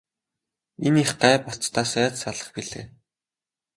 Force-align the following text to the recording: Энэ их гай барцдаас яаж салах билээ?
Энэ 0.87 0.99
их 1.03 1.11
гай 1.21 1.35
барцдаас 1.45 1.91
яаж 2.01 2.13
салах 2.21 2.49
билээ? 2.55 2.85